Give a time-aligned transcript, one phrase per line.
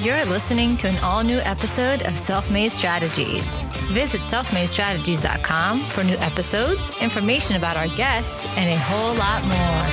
[0.00, 3.58] You're listening to an all new episode of Self Made Strategies.
[3.90, 9.84] Visit selfmadestrategies.com for new episodes, information about our guests, and a whole lot more.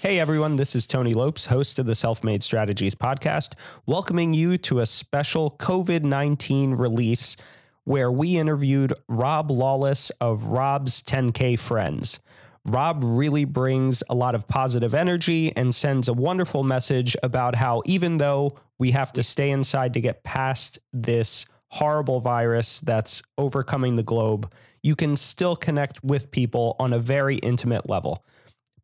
[0.00, 4.56] Hey everyone, this is Tony Lopes, host of the Self Made Strategies podcast, welcoming you
[4.56, 7.36] to a special COVID 19 release
[7.84, 12.20] where we interviewed Rob Lawless of Rob's 10K Friends.
[12.66, 17.80] Rob really brings a lot of positive energy and sends a wonderful message about how
[17.86, 23.94] even though we have to stay inside to get past this horrible virus that's overcoming
[23.94, 24.52] the globe,
[24.82, 28.24] you can still connect with people on a very intimate level.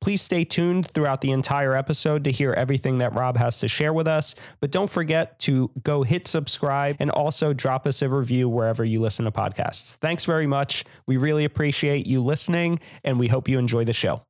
[0.02, 3.92] Please stay tuned throughout the entire episode to hear everything that Rob has to share
[3.92, 4.34] with us.
[4.58, 9.00] But don't forget to go hit subscribe and also drop us a review wherever you
[9.00, 9.94] listen to podcasts.
[9.98, 10.84] Thanks very much.
[11.06, 14.22] We really appreciate you listening and we hope you enjoy the show.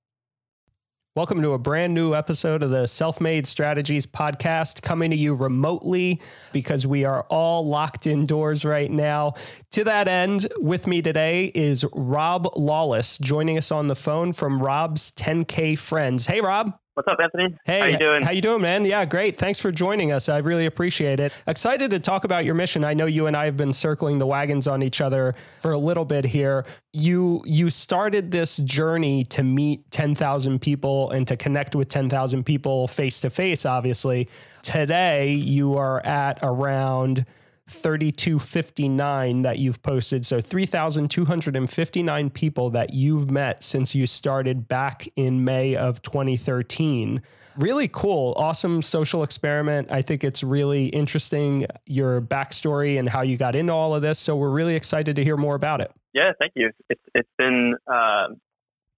[1.15, 5.35] Welcome to a brand new episode of the Self Made Strategies podcast, coming to you
[5.35, 9.35] remotely because we are all locked indoors right now.
[9.73, 14.63] To that end, with me today is Rob Lawless, joining us on the phone from
[14.63, 16.29] Rob's 10K Friends.
[16.29, 16.79] Hey, Rob.
[16.95, 17.57] What's up, Anthony?
[17.65, 18.23] Hey, how you doing?
[18.23, 18.85] How you doing, man?
[18.85, 19.39] Yeah, great.
[19.39, 20.29] Thanks for joining us.
[20.29, 21.33] I really appreciate it.
[21.47, 22.85] Excited to talk about your mission.
[22.85, 25.79] I know you and I have been circling the wagons on each other for a
[25.79, 26.67] little bit here.
[26.93, 32.87] You you started this journey to meet 10,000 people and to connect with 10,000 people
[32.89, 34.29] face to face obviously.
[34.61, 37.25] Today you are at around
[37.73, 40.25] 3259 that you've posted.
[40.27, 47.23] So 3,259 people that you've met since you started back in May of 2013.
[47.57, 48.35] Really cool.
[48.37, 49.91] Awesome social experiment.
[49.91, 54.19] I think it's really interesting your backstory and how you got into all of this.
[54.19, 55.93] So we're really excited to hear more about it.
[56.15, 56.71] Yeah, thank you.
[56.89, 58.29] It's it's been uh,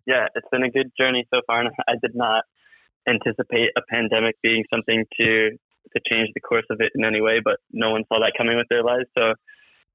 [0.07, 2.45] yeah, it's been a good journey so far, and I did not
[3.09, 5.51] anticipate a pandemic being something to
[5.93, 8.57] to change the course of it in any way, but no one saw that coming
[8.57, 9.07] with their lives.
[9.17, 9.35] So,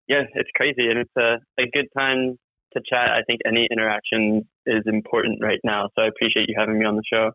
[0.07, 2.37] yeah, it's crazy, and it's a, a good time
[2.73, 3.09] to chat.
[3.09, 5.89] I think any interaction is important right now.
[5.95, 7.31] So I appreciate you having me on the show.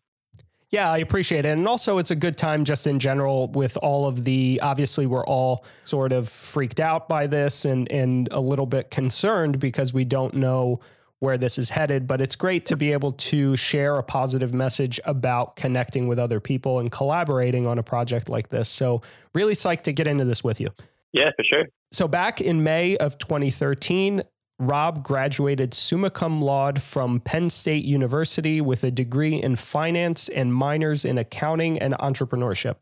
[0.70, 1.50] Yeah, I appreciate it.
[1.50, 5.25] And also, it's a good time just in general with all of the obviously, we're
[5.25, 10.04] all sort of freaked out by this and, and a little bit concerned because we
[10.04, 10.81] don't know
[11.24, 15.00] where this is headed, but it's great to be able to share a positive message
[15.06, 18.68] about connecting with other people and collaborating on a project like this.
[18.68, 19.00] So,
[19.34, 20.68] really psyched to get into this with you.
[21.12, 21.64] Yeah, for sure.
[21.92, 24.22] So, back in May of 2013,
[24.58, 30.54] Rob graduated summa cum laude from Penn State University with a degree in finance and
[30.54, 32.76] minors in accounting and entrepreneurship.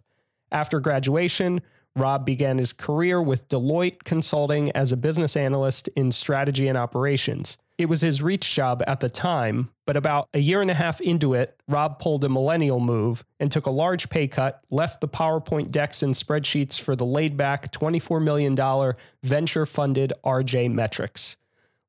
[0.51, 1.63] After graduation,
[1.95, 7.57] Rob began his career with Deloitte Consulting as a business analyst in strategy and operations.
[7.83, 11.01] It was his reach job at the time, but about a year and a half
[11.01, 15.09] into it, Rob pulled a millennial move and took a large pay cut, left the
[15.09, 18.95] PowerPoint decks and spreadsheets for the laid back $24 million
[19.25, 21.37] venture funded RJ Metrics.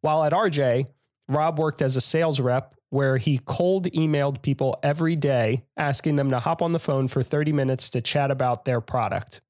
[0.01, 0.87] While at RJ,
[1.29, 6.31] Rob worked as a sales rep where he cold emailed people every day, asking them
[6.31, 9.41] to hop on the phone for 30 minutes to chat about their product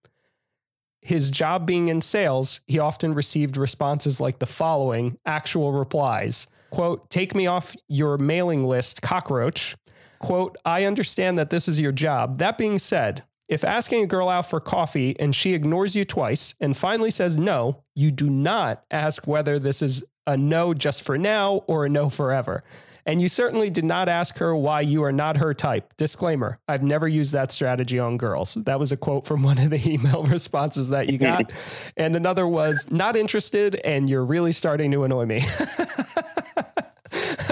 [1.04, 7.08] his job being in sales, he often received responses like the following actual replies quote,
[7.12, 9.76] take me off your mailing list, cockroach.
[10.18, 12.40] Quote, I understand that this is your job.
[12.40, 16.56] That being said, if asking a girl out for coffee and she ignores you twice
[16.60, 21.18] and finally says no, you do not ask whether this is a no just for
[21.18, 22.64] now or a no forever.
[23.06, 25.94] And you certainly did not ask her why you are not her type.
[25.98, 28.56] Disclaimer I've never used that strategy on girls.
[28.56, 31.52] That was a quote from one of the email responses that you got.
[31.98, 35.42] and another was, not interested, and you're really starting to annoy me.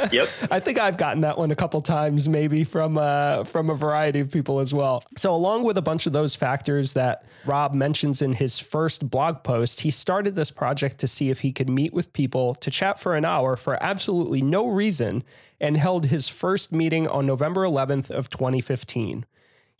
[0.11, 0.27] Yep.
[0.49, 4.19] I think I've gotten that one a couple times, maybe from uh, from a variety
[4.19, 5.03] of people as well.
[5.15, 9.43] So, along with a bunch of those factors that Rob mentions in his first blog
[9.43, 12.99] post, he started this project to see if he could meet with people to chat
[12.99, 15.23] for an hour for absolutely no reason,
[15.59, 19.25] and held his first meeting on November 11th of 2015.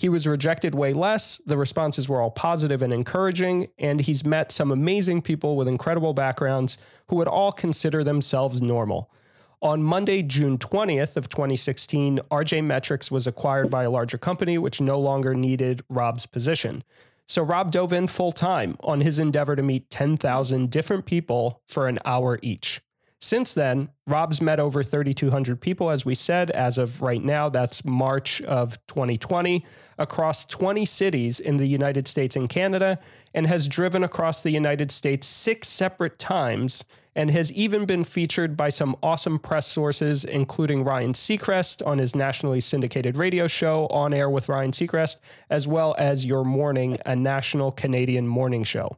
[0.01, 1.39] He was rejected way less.
[1.45, 6.15] The responses were all positive and encouraging, and he's met some amazing people with incredible
[6.15, 9.12] backgrounds who would all consider themselves normal.
[9.63, 14.81] On Monday, June 20th of 2016, RJ Metrics was acquired by a larger company which
[14.81, 16.84] no longer needed Rob's position.
[17.28, 21.88] So Rob dove in full time on his endeavor to meet 10,000 different people for
[21.88, 22.81] an hour each.
[23.19, 27.48] Since then, Rob's met over 3,200 people, as we said, as of right now.
[27.48, 29.63] That's March of 2020,
[30.00, 32.98] across 20 cities in the United States and Canada,
[33.36, 36.84] and has driven across the United States six separate times
[37.16, 42.16] and has even been featured by some awesome press sources, including Ryan Seacrest on his
[42.16, 45.18] nationally syndicated radio show, On Air with Ryan Seacrest,
[45.50, 48.98] as well as Your Morning, a national Canadian morning show.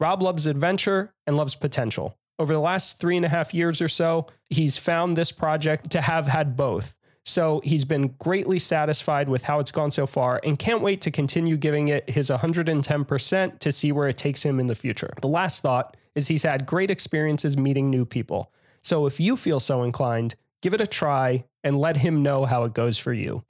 [0.00, 2.16] Rob loves adventure and loves potential.
[2.38, 6.00] Over the last three and a half years or so, he's found this project to
[6.00, 6.94] have had both.
[7.24, 11.10] So he's been greatly satisfied with how it's gone so far and can't wait to
[11.10, 15.10] continue giving it his 110% to see where it takes him in the future.
[15.22, 18.52] The last thought is he's had great experiences meeting new people.
[18.82, 22.64] So if you feel so inclined, give it a try and let him know how
[22.64, 23.42] it goes for you.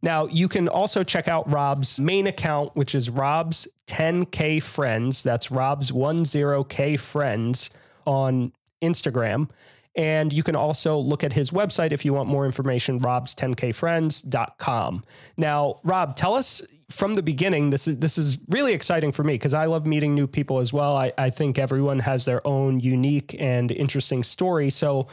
[0.00, 5.22] Now, you can also check out Rob's main account, which is Rob's 10K Friends.
[5.22, 7.70] That's Rob's 10K Friends
[8.06, 9.50] on Instagram.
[9.98, 15.02] And you can also look at his website if you want more information, robs10kfriends.com.
[15.36, 19.34] Now, Rob, tell us from the beginning, this is this is really exciting for me
[19.34, 20.96] because I love meeting new people as well.
[20.96, 24.70] I, I think everyone has their own unique and interesting story.
[24.70, 25.08] So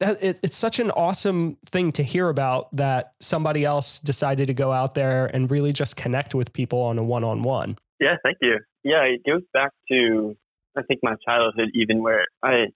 [0.00, 4.54] that it, it's such an awesome thing to hear about that somebody else decided to
[4.54, 7.76] go out there and really just connect with people on a one-on-one.
[8.00, 8.58] Yeah, thank you.
[8.82, 10.34] Yeah, it goes back to
[10.76, 12.68] I think my childhood even where I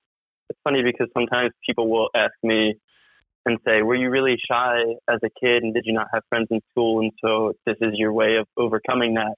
[0.49, 2.75] it's funny because sometimes people will ask me
[3.47, 6.49] and say, Were you really shy as a kid and did you not have friends
[6.51, 7.01] in school?
[7.01, 9.35] And so this is your way of overcoming that.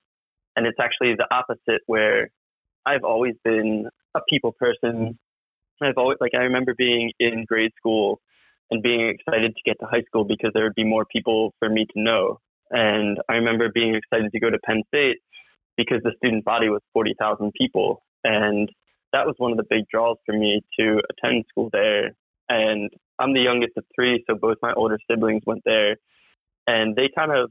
[0.57, 2.29] And it's actually the opposite, where
[2.85, 5.19] I've always been a people person.
[5.83, 8.21] I've always, like, I remember being in grade school
[8.71, 11.71] and being excited to get to high school because there would be more people for
[11.71, 12.39] me to know.
[12.71, 15.19] And I remember being excited to go to Penn State
[15.77, 18.03] because the student body was 40,000 people.
[18.23, 18.69] And
[19.13, 22.13] that was one of the big draws for me to attend school there.
[22.49, 25.97] And I'm the youngest of three, so both my older siblings went there.
[26.67, 27.51] And they kind of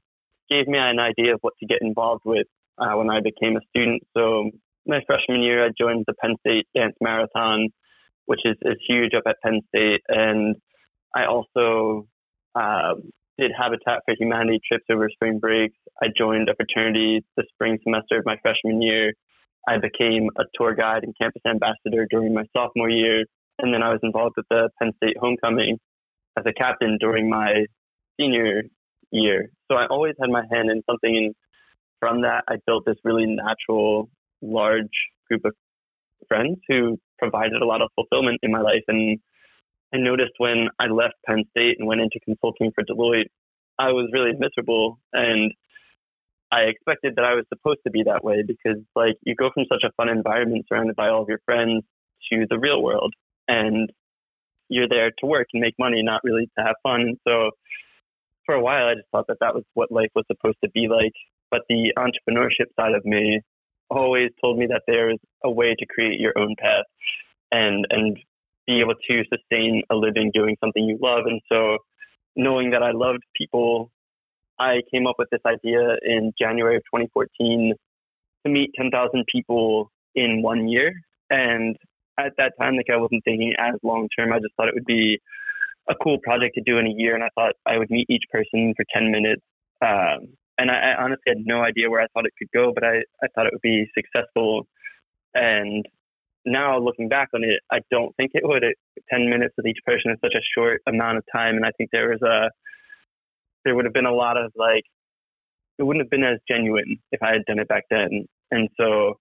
[0.49, 2.47] gave me an idea of what to get involved with
[2.77, 4.03] uh, when I became a student.
[4.15, 4.51] So
[4.85, 7.69] my freshman year, I joined the Penn State Dance Marathon,
[8.25, 10.01] which is, is huge up at Penn State.
[10.07, 10.55] And
[11.15, 12.07] I also
[12.55, 15.77] um, did Habitat for Humanity trips over spring breaks.
[16.01, 19.13] I joined a fraternity the spring semester of my freshman year.
[19.67, 23.25] I became a tour guide and campus ambassador during my sophomore year,
[23.59, 25.77] and then I was involved with the Penn State homecoming
[26.37, 27.65] as a captain during my
[28.19, 28.63] senior
[29.11, 29.49] year.
[29.69, 31.35] So I always had my hand in something, and
[31.99, 34.09] from that, I built this really natural,
[34.41, 34.87] large
[35.27, 35.53] group of
[36.27, 38.83] friends who provided a lot of fulfillment in my life.
[38.87, 39.19] And
[39.93, 43.29] I noticed when I left Penn State and went into consulting for Deloitte,
[43.77, 45.53] I was really miserable and
[46.51, 49.65] I expected that I was supposed to be that way because like you go from
[49.71, 51.83] such a fun environment surrounded by all of your friends
[52.31, 53.13] to the real world
[53.47, 53.91] and
[54.69, 57.15] you're there to work and make money, not really to have fun.
[57.27, 57.51] So
[58.45, 60.87] for a while, I just thought that that was what life was supposed to be
[60.87, 61.13] like.
[61.51, 63.41] But the entrepreneurship side of me
[63.89, 66.85] always told me that there is a way to create your own path
[67.51, 68.17] and, and
[68.67, 71.25] be able to sustain a living doing something you love.
[71.25, 71.79] And so
[72.35, 73.91] knowing that I loved people
[74.59, 77.73] I came up with this idea in January of 2014
[78.45, 80.93] to meet 10,000 people in one year.
[81.29, 81.75] And
[82.19, 84.33] at that time, like I wasn't thinking as long term.
[84.33, 85.19] I just thought it would be
[85.89, 87.15] a cool project to do in a year.
[87.15, 89.41] And I thought I would meet each person for 10 minutes.
[89.81, 92.83] Um, and I, I, honestly had no idea where I thought it could go, but
[92.83, 94.67] I, I thought it would be successful.
[95.33, 95.85] And
[96.45, 98.63] now looking back on it, I don't think it would.
[99.09, 101.55] 10 minutes with each person is such a short amount of time.
[101.55, 102.49] And I think there was a,
[103.65, 104.83] there would have been a lot of like
[105.77, 108.25] it wouldn't have been as genuine if I had done it back then.
[108.51, 109.19] And so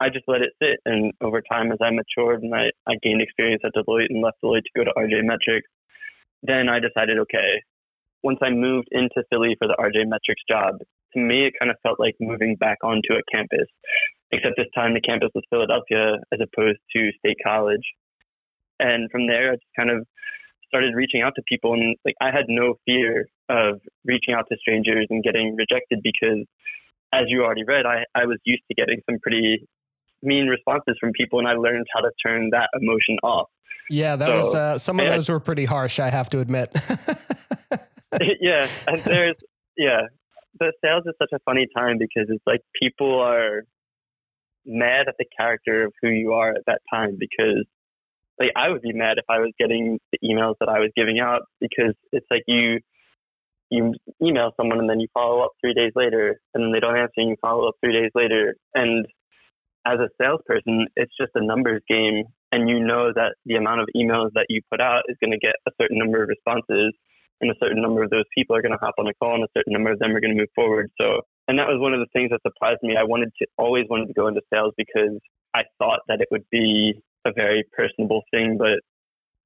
[0.00, 0.80] I just let it sit.
[0.86, 4.38] And over time, as I matured and I, I gained experience at Deloitte and left
[4.42, 5.68] Deloitte to go to RJ Metrics,
[6.42, 7.62] then I decided, okay,
[8.22, 10.78] once I moved into Philly for the RJ Metrics job,
[11.12, 13.68] to me, it kind of felt like moving back onto a campus,
[14.32, 17.84] except this time the campus was Philadelphia as opposed to State College.
[18.78, 20.06] And from there, I just kind of
[20.70, 24.56] started reaching out to people and like I had no fear of reaching out to
[24.58, 26.46] strangers and getting rejected because
[27.12, 29.66] as you already read, I, I was used to getting some pretty
[30.22, 33.48] mean responses from people and I learned how to turn that emotion off.
[33.90, 36.68] Yeah, that so, was uh, some of those were pretty harsh, I have to admit.
[38.40, 39.34] yeah, and there's
[39.76, 40.02] yeah,
[40.60, 43.64] the sales is such a funny time because it's like people are
[44.64, 47.64] mad at the character of who you are at that time because
[48.40, 51.20] like I would be mad if I was getting the emails that I was giving
[51.20, 52.80] out because it's like you
[53.70, 56.96] you email someone and then you follow up three days later and then they don't
[56.96, 58.56] answer and you follow up three days later.
[58.74, 59.06] And
[59.86, 63.88] as a salesperson it's just a numbers game and you know that the amount of
[63.94, 66.92] emails that you put out is going to get a certain number of responses
[67.40, 69.44] and a certain number of those people are going to hop on a call and
[69.44, 70.90] a certain number of them are going to move forward.
[71.00, 72.96] So and that was one of the things that surprised me.
[72.98, 75.18] I wanted to always wanted to go into sales because
[75.54, 78.80] i thought that it would be a very personable thing, but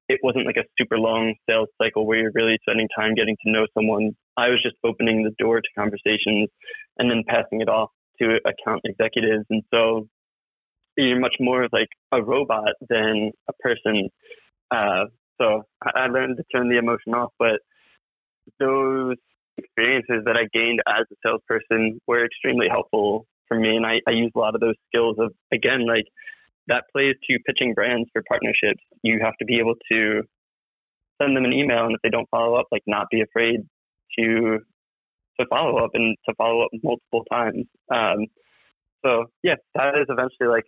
[0.07, 3.51] it wasn't like a super long sales cycle where you're really spending time getting to
[3.51, 4.11] know someone.
[4.37, 6.49] I was just opening the door to conversations
[6.97, 7.89] and then passing it off
[8.19, 9.45] to account executives.
[9.49, 10.07] And so
[10.95, 14.09] you're much more like a robot than a person.
[14.71, 15.05] Uh,
[15.41, 17.59] so I learned to turn the emotion off, but
[18.59, 19.17] those
[19.57, 23.75] experiences that I gained as a salesperson were extremely helpful for me.
[23.75, 26.05] And I, I use a lot of those skills of, again, like
[26.67, 28.81] that plays to pitching brands for partnerships.
[29.03, 30.21] You have to be able to
[31.21, 33.61] send them an email, and if they don't follow up, like not be afraid
[34.19, 34.59] to
[35.39, 37.65] to follow up and to follow up multiple times.
[37.93, 38.27] Um,
[39.05, 40.63] so yeah, that is eventually like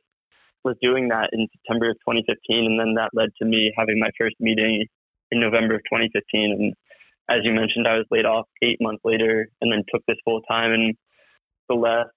[0.63, 4.10] was doing that in September of 2015, and then that led to me having my
[4.20, 4.86] first meeting
[5.32, 6.51] in November of 2015.
[6.60, 6.74] And
[7.30, 10.42] as you mentioned, I was laid off eight months later, and then took this full
[10.42, 10.72] time.
[10.72, 10.96] And
[11.70, 12.12] the last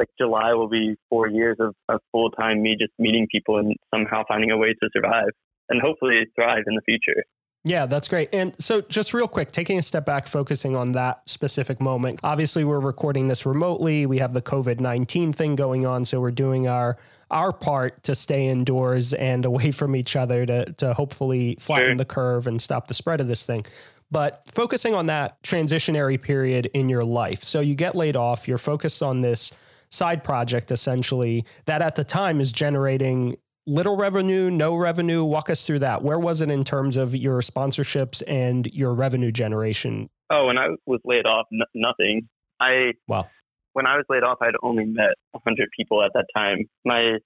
[0.00, 3.76] like July will be four years of, of full time me just meeting people and
[3.94, 5.30] somehow finding a way to survive
[5.68, 7.22] and hopefully thrive in the future.
[7.62, 8.30] Yeah, that's great.
[8.32, 12.20] And so, just real quick, taking a step back, focusing on that specific moment.
[12.24, 14.06] Obviously, we're recording this remotely.
[14.06, 16.96] We have the COVID nineteen thing going on, so we're doing our
[17.30, 21.96] our part to stay indoors and away from each other to to hopefully flatten sure.
[21.96, 23.66] the curve and stop the spread of this thing.
[24.10, 28.58] But focusing on that transitionary period in your life, so you get laid off, you're
[28.58, 29.52] focused on this
[29.90, 35.24] side project essentially that at the time is generating little revenue, no revenue.
[35.24, 36.02] Walk us through that.
[36.02, 40.08] Where was it in terms of your sponsorships and your revenue generation?
[40.30, 42.28] Oh, when I was laid off, n- nothing.
[42.60, 43.28] I wow.
[43.72, 46.68] When I was laid off, I'd only met 100 people at that time.
[46.84, 47.18] My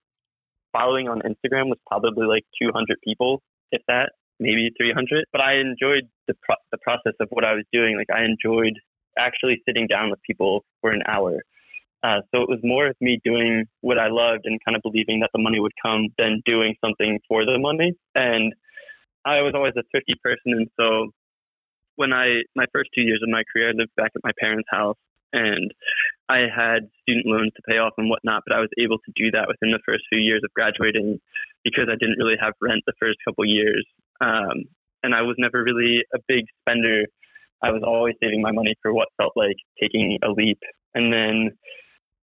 [0.73, 3.43] following on Instagram was probably like 200 people,
[3.73, 5.25] if that, maybe 300.
[5.33, 7.97] But I enjoyed the pro- the process of what I was doing.
[7.97, 8.75] Like I enjoyed
[9.19, 11.41] actually sitting down with people for an hour
[12.05, 15.21] uh, so it was more of me doing what I loved and kind of believing
[15.21, 17.95] that the money would come than doing something for the money.
[18.15, 18.53] And
[19.25, 20.53] I was always a thrifty person.
[20.53, 21.17] And so
[21.97, 24.69] when I, my first two years of my career, I lived back at my parents'
[24.71, 25.01] house
[25.33, 25.73] and
[26.29, 29.31] I had student loans to pay off and whatnot, but I was able to do
[29.33, 31.19] that within the first few years of graduating
[31.65, 33.87] because I didn't really have rent the first couple years.
[34.21, 34.69] Um,
[35.03, 37.05] and I was never really a big spender.
[37.63, 40.61] I was always saving my money for what felt like taking a leap.
[40.95, 41.57] And then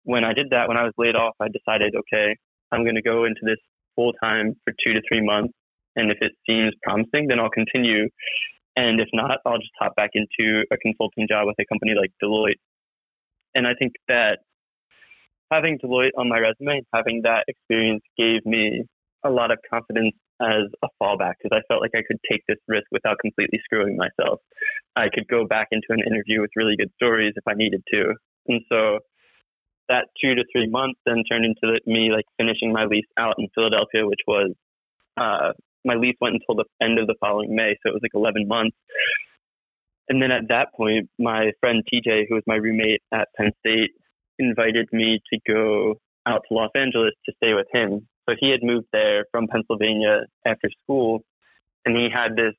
[0.03, 2.35] when I did that, when I was laid off, I decided, okay,
[2.71, 3.59] I'm going to go into this
[3.95, 5.53] full time for two to three months.
[5.95, 8.07] And if it seems promising, then I'll continue.
[8.75, 12.11] And if not, I'll just hop back into a consulting job with a company like
[12.23, 12.61] Deloitte.
[13.53, 14.39] And I think that
[15.51, 18.85] having Deloitte on my resume, having that experience gave me
[19.23, 22.57] a lot of confidence as a fallback because I felt like I could take this
[22.67, 24.39] risk without completely screwing myself.
[24.95, 28.15] I could go back into an interview with really good stories if I needed to.
[28.47, 28.99] And so
[29.91, 33.47] that two to three months then turned into me like finishing my lease out in
[33.53, 34.55] Philadelphia, which was
[35.19, 35.51] uh,
[35.83, 38.47] my lease went until the end of the following May, so it was like 11
[38.47, 38.77] months.
[40.07, 43.91] And then at that point, my friend TJ, who was my roommate at Penn State,
[44.39, 45.95] invited me to go
[46.25, 48.07] out to Los Angeles to stay with him.
[48.27, 51.21] So he had moved there from Pennsylvania after school,
[51.85, 52.53] and he had this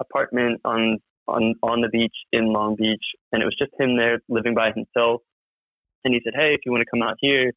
[0.00, 4.20] apartment on on on the beach in Long Beach, and it was just him there
[4.28, 5.22] living by himself.
[6.04, 7.52] And he said, Hey, if you want to come out here,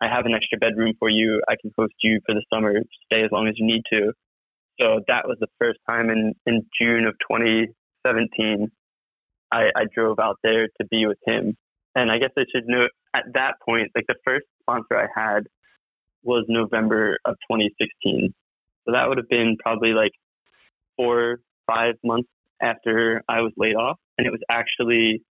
[0.00, 1.42] I have an extra bedroom for you.
[1.48, 2.74] I can host you for the summer.
[3.06, 4.12] Stay as long as you need to.
[4.80, 8.70] So that was the first time in, in June of 2017
[9.50, 11.56] I, I drove out there to be with him.
[11.94, 15.44] And I guess I should note at that point, like the first sponsor I had
[16.22, 18.34] was November of 2016.
[18.84, 20.12] So that would have been probably like
[20.96, 22.28] four, five months
[22.60, 23.98] after I was laid off.
[24.16, 25.22] And it was actually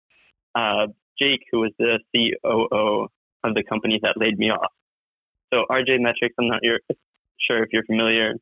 [0.55, 0.87] uh,
[1.19, 3.07] Jake, who was the COO
[3.43, 4.71] of the company that laid me off.
[5.53, 6.61] So RJ Metrics, I'm not
[7.39, 8.33] sure if you're familiar,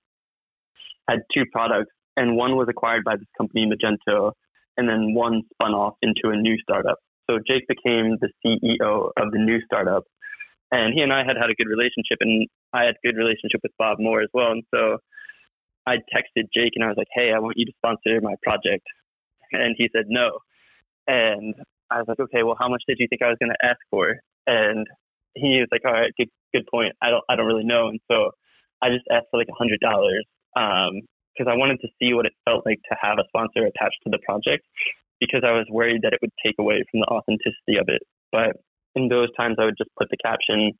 [1.07, 4.31] had two products, and one was acquired by this company, Magento,
[4.77, 6.97] and then one spun off into a new startup.
[7.29, 10.03] So Jake became the CEO of the new startup,
[10.71, 13.61] and he and I had had a good relationship, and I had a good relationship
[13.63, 14.51] with Bob Moore as well.
[14.51, 14.97] And so
[15.85, 18.85] I texted Jake, and I was like, "Hey, I want you to sponsor my project,"
[19.51, 20.39] and he said no.
[21.07, 21.55] And
[21.91, 23.79] I was like, okay, well, how much did you think I was going to ask
[23.89, 24.15] for?
[24.47, 24.87] And
[25.35, 26.93] he was like, all right, good, good point.
[27.01, 27.87] I don't, I don't really know.
[27.89, 28.31] And so
[28.81, 30.25] I just asked for like a hundred dollars,
[30.55, 31.01] um,
[31.35, 34.09] because I wanted to see what it felt like to have a sponsor attached to
[34.09, 34.63] the project
[35.19, 38.01] because I was worried that it would take away from the authenticity of it.
[38.31, 38.55] But
[38.95, 40.71] in those times, I would just put the caption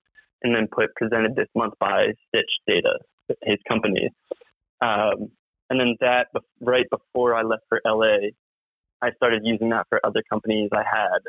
[0.44, 3.00] and then put presented this month by Stitch Data,
[3.44, 4.10] his company.
[4.82, 5.32] Um,
[5.70, 6.28] and then that
[6.62, 8.32] right before I left for LA,
[9.02, 11.22] I started using that for other companies I had.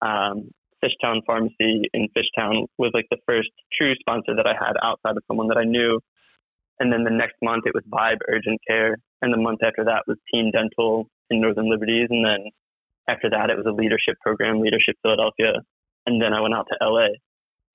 [0.00, 0.50] Um,
[0.82, 5.24] Fishtown Pharmacy in Fishtown was like the first true sponsor that I had outside of
[5.26, 6.00] someone that I knew.
[6.78, 8.96] And then the next month it was Vibe Urgent Care.
[9.20, 12.06] And the month after that was Teen Dental in Northern Liberties.
[12.10, 12.50] And then
[13.08, 15.54] after that, it was a leadership program, Leadership Philadelphia.
[16.06, 17.08] And then I went out to LA.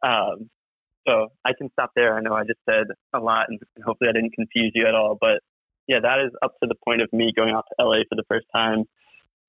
[0.02, 0.50] Um,
[1.06, 2.16] so I can stop there.
[2.16, 5.18] I know I just said a lot and hopefully I didn't confuse you at all.
[5.20, 5.44] But
[5.88, 8.24] yeah, that is up to the point of me going out to LA for the
[8.30, 8.86] first time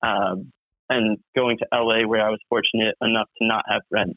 [0.05, 0.51] um,
[0.89, 4.15] and going to LA where I was fortunate enough to not have rent.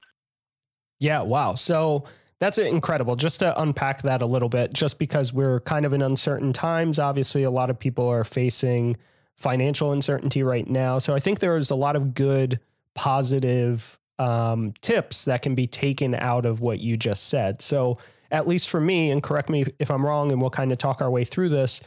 [1.00, 1.54] Yeah, wow.
[1.54, 2.04] So
[2.40, 3.16] that's incredible.
[3.16, 6.98] Just to unpack that a little bit, just because we're kind of in uncertain times,
[6.98, 8.96] obviously, a lot of people are facing
[9.36, 10.98] financial uncertainty right now.
[10.98, 12.60] So I think there's a lot of good,
[12.94, 17.62] positive um, tips that can be taken out of what you just said.
[17.62, 17.98] So,
[18.30, 21.00] at least for me, and correct me if I'm wrong, and we'll kind of talk
[21.00, 21.80] our way through this.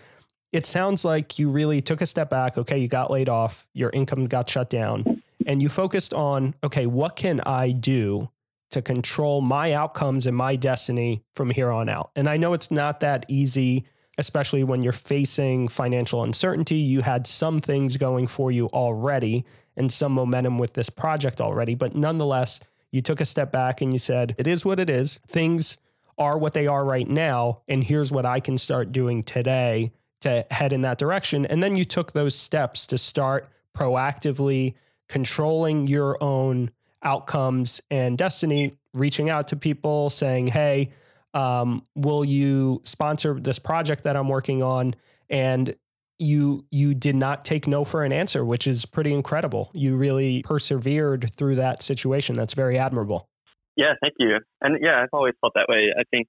[0.51, 2.57] It sounds like you really took a step back.
[2.57, 6.85] Okay, you got laid off, your income got shut down, and you focused on, okay,
[6.85, 8.29] what can I do
[8.71, 12.09] to control my outcomes and my destiny from here on out.
[12.15, 13.85] And I know it's not that easy,
[14.17, 16.77] especially when you're facing financial uncertainty.
[16.77, 19.45] You had some things going for you already
[19.77, 22.59] and some momentum with this project already, but nonetheless,
[22.91, 25.19] you took a step back and you said, it is what it is.
[25.27, 25.77] Things
[26.17, 27.61] are what they are right now.
[27.69, 29.91] And here's what I can start doing today
[30.21, 31.45] to head in that direction.
[31.45, 34.75] And then you took those steps to start proactively
[35.09, 36.71] controlling your own
[37.03, 40.89] outcomes and destiny reaching out to people saying hey
[41.33, 44.95] um, will you sponsor this project that i'm working on?
[45.29, 45.75] And
[46.19, 49.71] you you did not take no for an answer which is pretty incredible.
[49.73, 52.35] You really persevered through that situation.
[52.35, 53.27] That's very admirable.
[53.75, 54.37] Yeah thank you.
[54.61, 55.89] And yeah i've always felt that way.
[55.97, 56.27] I think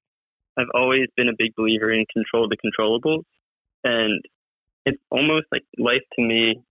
[0.56, 3.24] i've always been a big believer in control the controllables
[3.84, 4.22] and
[4.84, 6.62] it's almost like life to me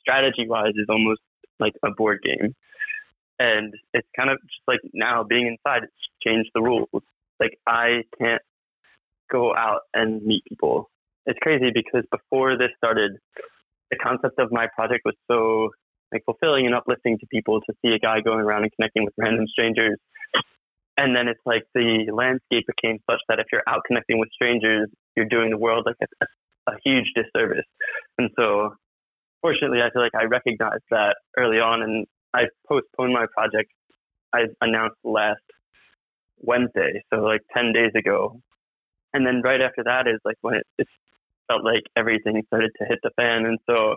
[0.00, 1.20] strategy wise is almost
[1.58, 2.54] like a board game
[3.40, 6.88] and it's kind of just like now being inside, it's changed the rules.
[7.40, 8.42] Like I can't
[9.32, 10.90] go out and meet people.
[11.24, 13.12] It's crazy because before this started,
[13.90, 15.70] the concept of my project was so
[16.12, 19.14] like fulfilling and uplifting to people to see a guy going around and connecting with
[19.16, 19.98] random strangers.
[20.98, 24.90] And then it's like the landscape became such that if you're out connecting with strangers,
[25.16, 26.26] you're doing the world like a,
[26.72, 27.66] a huge disservice.
[28.18, 28.74] And so,
[29.40, 33.70] fortunately, I feel like I recognized that early on, and I postponed my project.
[34.32, 35.42] I announced last
[36.40, 38.40] Wednesday, so like 10 days ago.
[39.12, 40.86] And then right after that is like when it, it
[41.48, 43.44] felt like everything started to hit the fan.
[43.44, 43.96] And so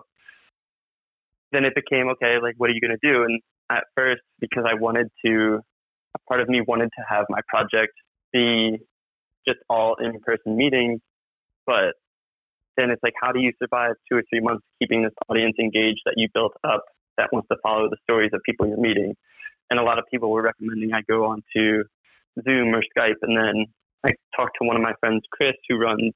[1.52, 3.24] then it became okay, like, what are you going to do?
[3.24, 5.60] And at first, because I wanted to,
[6.16, 7.94] a part of me wanted to have my project
[8.32, 8.80] be
[9.48, 11.00] just all in person meetings.
[11.66, 11.94] But
[12.78, 16.02] then it's like, how do you survive two or three months keeping this audience engaged
[16.06, 16.84] that you built up
[17.18, 19.16] that wants to follow the stories of people you're meeting.
[19.70, 21.84] And a lot of people were recommending I go on to
[22.44, 23.22] Zoom or Skype.
[23.22, 23.66] And then
[24.06, 26.14] I talked to one of my friends, Chris, who runs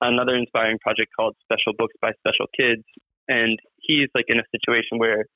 [0.00, 2.84] another inspiring project called Special Books by Special Kids.
[3.28, 5.26] And he's like in a situation where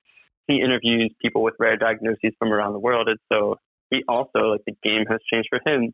[0.47, 3.09] he interviews people with rare diagnoses from around the world.
[3.09, 3.57] And so
[3.91, 5.93] he also, like, the game has changed for him.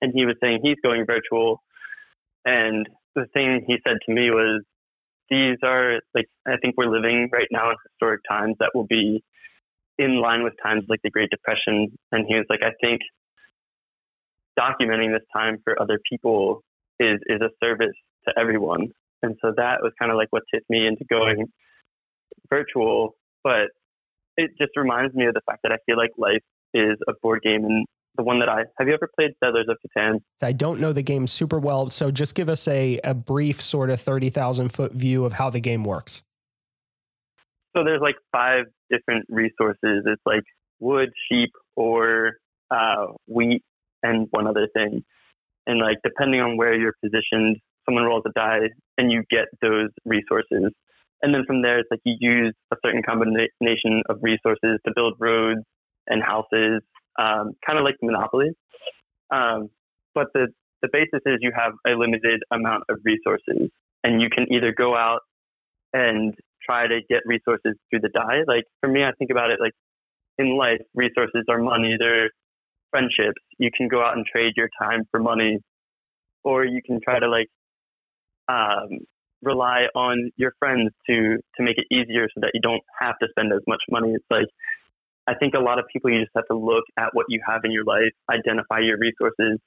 [0.00, 1.62] And he was saying he's going virtual.
[2.44, 4.62] And the thing he said to me was,
[5.30, 9.22] these are like I think we're living right now in historic times that will be
[9.98, 11.96] in line with times like the Great Depression.
[12.10, 13.00] And he was like, I think
[14.58, 16.62] documenting this time for other people
[17.00, 17.96] is is a service
[18.26, 18.88] to everyone.
[19.22, 21.46] And so that was kind of like what tipped me into going
[22.50, 23.14] virtual.
[23.44, 23.70] But
[24.36, 26.42] it just reminds me of the fact that I feel like life
[26.74, 29.78] is a board game and the one that I have you ever played Settlers of
[29.84, 30.20] Catan?
[30.42, 33.90] I don't know the game super well, so just give us a, a brief sort
[33.90, 36.22] of thirty thousand foot view of how the game works.
[37.76, 40.04] So there's like five different resources.
[40.06, 40.42] It's like
[40.78, 42.32] wood, sheep, or
[42.70, 43.62] uh, wheat,
[44.02, 45.02] and one other thing.
[45.66, 49.88] And like depending on where you're positioned, someone rolls a die and you get those
[50.04, 50.72] resources.
[51.22, 55.14] And then from there, it's like you use a certain combination of resources to build
[55.20, 55.60] roads
[56.08, 56.82] and houses
[57.18, 58.50] um, kind of like Monopoly.
[59.30, 59.68] Um,
[60.14, 60.48] but the,
[60.82, 63.70] the basis is you have a limited amount of resources,
[64.04, 65.20] and you can either go out
[65.92, 68.42] and try to get resources through the die.
[68.46, 69.72] Like for me, I think about it like
[70.38, 72.30] in life, resources are money, they're
[72.90, 73.40] friendships.
[73.58, 75.58] You can go out and trade your time for money,
[76.44, 77.48] or you can try to like
[78.48, 79.00] um,
[79.42, 83.28] rely on your friends to to make it easier so that you don't have to
[83.30, 84.12] spend as much money.
[84.14, 84.46] It's like
[85.26, 87.62] I think a lot of people, you just have to look at what you have
[87.64, 89.60] in your life, identify your resources,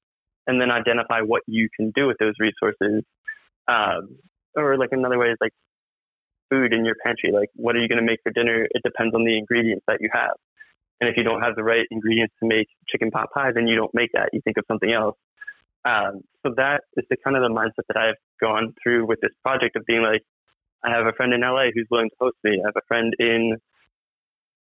[0.47, 3.03] and then identify what you can do with those resources.
[3.67, 4.19] Um,
[4.55, 5.53] or like another way is like
[6.49, 7.31] food in your pantry.
[7.31, 8.67] Like, what are you going to make for dinner?
[8.69, 10.35] It depends on the ingredients that you have.
[11.01, 13.75] And if you don't have the right ingredients to make chicken pot pie, then you
[13.75, 14.29] don't make that.
[14.33, 15.17] You think of something else.
[15.83, 19.31] Um, so that is the kind of the mindset that I've gone through with this
[19.43, 20.21] project of being like,
[20.83, 22.61] I have a friend in LA who's willing to host me.
[22.63, 23.57] I have a friend in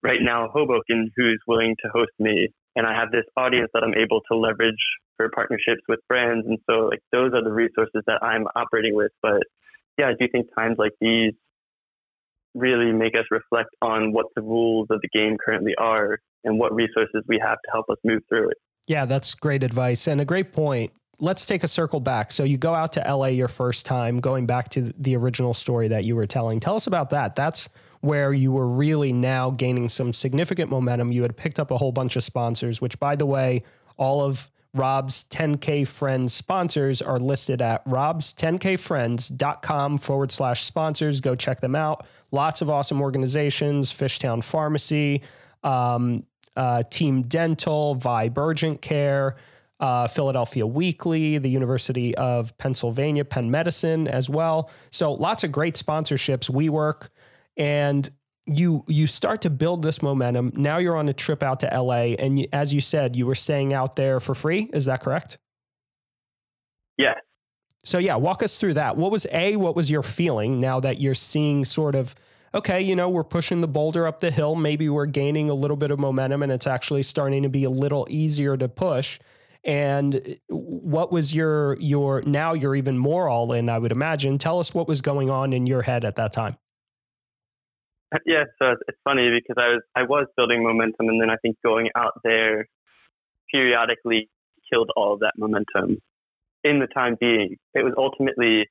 [0.02, 3.94] right now Hoboken who's willing to host me, and I have this audience that I'm
[3.94, 4.74] able to leverage
[5.16, 6.46] for partnerships with brands.
[6.46, 9.12] And so like those are the resources that I'm operating with.
[9.22, 9.42] But
[9.98, 11.32] yeah, I do think times like these
[12.54, 16.74] really make us reflect on what the rules of the game currently are and what
[16.74, 18.56] resources we have to help us move through it.
[18.86, 20.92] Yeah, that's great advice and a great point.
[21.18, 22.30] Let's take a circle back.
[22.30, 25.88] So you go out to LA your first time, going back to the original story
[25.88, 26.60] that you were telling.
[26.60, 27.34] Tell us about that.
[27.34, 27.68] That's
[28.00, 31.12] where you were really now gaining some significant momentum.
[31.12, 33.62] You had picked up a whole bunch of sponsors, which by the way,
[33.96, 41.20] all of Rob's 10K Friends sponsors are listed at robs10kfriends.com forward slash sponsors.
[41.20, 42.06] Go check them out.
[42.30, 45.22] Lots of awesome organizations, Fishtown Pharmacy,
[45.64, 46.24] um,
[46.56, 49.36] uh, Team Dental, Vibe Urgent Care,
[49.80, 54.70] uh, Philadelphia Weekly, the University of Pennsylvania, Penn Medicine as well.
[54.90, 56.50] So lots of great sponsorships.
[56.50, 57.10] WeWork
[57.56, 58.08] and
[58.46, 60.52] you you start to build this momentum.
[60.54, 63.34] Now you're on a trip out to LA, and you, as you said, you were
[63.34, 64.70] staying out there for free.
[64.72, 65.38] Is that correct?
[66.96, 67.14] Yeah.
[67.84, 68.96] So yeah, walk us through that.
[68.96, 72.14] What was a what was your feeling now that you're seeing sort of
[72.54, 74.54] okay, you know, we're pushing the boulder up the hill.
[74.54, 77.70] Maybe we're gaining a little bit of momentum, and it's actually starting to be a
[77.70, 79.18] little easier to push.
[79.64, 84.38] And uh, what was your your now you're even more all in, I would imagine.
[84.38, 86.56] Tell us what was going on in your head at that time.
[88.26, 91.56] Yeah, so it's funny because I was I was building momentum, and then I think
[91.62, 92.68] going out there
[93.52, 94.28] periodically
[94.72, 95.98] killed all of that momentum.
[96.64, 98.68] In the time being, it was ultimately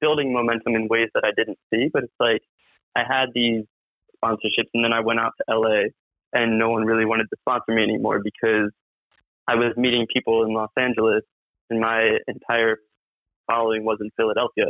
[0.00, 1.88] building momentum in ways that I didn't see.
[1.92, 2.42] But it's like
[2.94, 3.64] I had these
[4.22, 5.88] sponsorships, and then I went out to LA,
[6.32, 8.70] and no one really wanted to sponsor me anymore because
[9.48, 11.22] I was meeting people in Los Angeles,
[11.70, 12.78] and my entire
[13.46, 14.66] following was in Philadelphia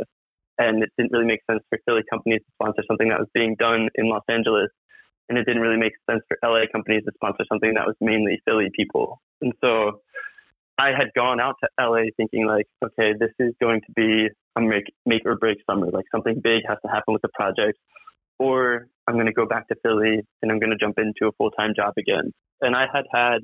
[0.57, 3.55] and it didn't really make sense for Philly companies to sponsor something that was being
[3.57, 4.69] done in Los Angeles,
[5.29, 8.41] and it didn't really make sense for LA companies to sponsor something that was mainly
[8.45, 9.21] Philly people.
[9.41, 10.01] And so
[10.77, 14.61] I had gone out to LA thinking like, okay, this is going to be a
[14.61, 15.89] make make or break summer.
[15.91, 17.77] Like something big has to happen with the project,
[18.39, 21.31] or I'm going to go back to Philly and I'm going to jump into a
[21.37, 22.31] full time job again.
[22.61, 23.39] And I had had,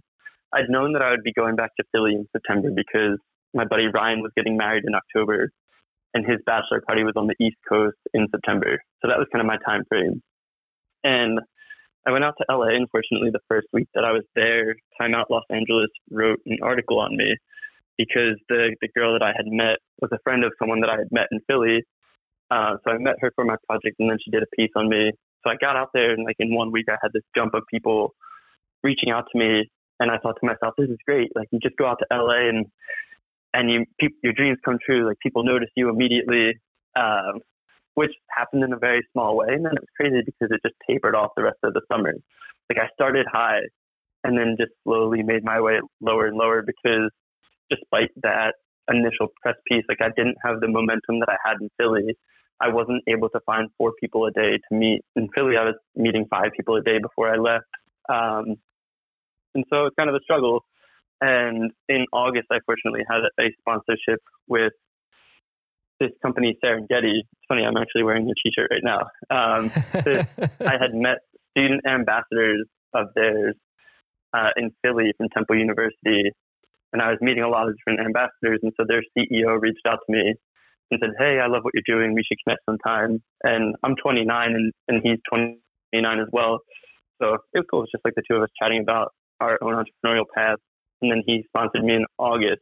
[0.53, 3.19] I'd known that I would be going back to Philly in September because
[3.53, 5.51] my buddy Ryan was getting married in October,
[6.13, 8.81] and his bachelor party was on the East Coast in September.
[9.01, 10.21] So that was kind of my time frame.
[11.03, 11.39] And
[12.05, 12.75] I went out to LA.
[12.75, 16.99] Unfortunately, the first week that I was there, Time Out Los Angeles wrote an article
[16.99, 17.35] on me
[17.97, 20.97] because the the girl that I had met was a friend of someone that I
[20.97, 21.83] had met in Philly.
[22.51, 24.89] Uh, so I met her for my project, and then she did a piece on
[24.89, 25.11] me.
[25.43, 27.63] So I got out there, and like in one week, I had this jump of
[27.71, 28.13] people
[28.83, 31.31] reaching out to me, and I thought to myself, "This is great!
[31.35, 32.65] Like you just go out to LA and
[33.53, 35.07] and you pe- your dreams come true.
[35.07, 36.59] Like people notice you immediately,
[36.95, 37.39] um,
[37.95, 39.47] which happened in a very small way.
[39.49, 42.13] And then it was crazy because it just tapered off the rest of the summer.
[42.69, 43.61] Like I started high,
[44.23, 47.11] and then just slowly made my way lower and lower because
[47.69, 48.53] despite that
[48.89, 52.15] initial press piece, like I didn't have the momentum that I had in Philly.
[52.61, 55.01] I wasn't able to find four people a day to meet.
[55.15, 57.65] In Philly, I was meeting five people a day before I left.
[58.09, 58.55] Um,
[59.55, 60.63] and so it's kind of a struggle.
[61.23, 64.73] And in August, I fortunately had a sponsorship with
[66.01, 67.19] this company, Serengeti.
[67.23, 68.99] It's funny, I'm actually wearing a t-shirt right now.
[69.31, 69.71] Um,
[70.67, 71.19] I had met
[71.51, 73.55] student ambassadors of theirs
[74.33, 76.29] uh, in Philly from Temple University,
[76.91, 78.59] and I was meeting a lot of different ambassadors.
[78.61, 80.35] And so their CEO reached out to me
[80.91, 82.13] and said, "Hey, I love what you're doing.
[82.13, 86.59] We should connect sometime." And I'm 29, and, and he's 29 as well.
[87.21, 87.83] So it was cool.
[87.83, 90.61] It's just like the two of us chatting about our own entrepreneurial paths
[91.03, 92.61] and then he sponsored me in August.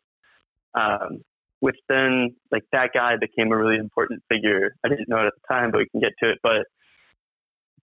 [0.73, 1.21] Um,
[1.62, 4.75] which then, like that guy became a really important figure.
[4.84, 6.39] I didn't know it at the time, but we can get to it.
[6.41, 6.65] But